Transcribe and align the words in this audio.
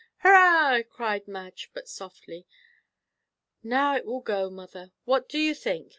"Hurrah!" 0.23 0.81
cried 0.89 1.27
Madge, 1.27 1.69
but 1.75 1.87
softly 1.87 2.47
"Now 3.61 3.95
it 3.95 4.03
will 4.07 4.21
go! 4.21 4.49
Mother! 4.49 4.93
what 5.05 5.29
do 5.29 5.37
you 5.37 5.53
think? 5.53 5.89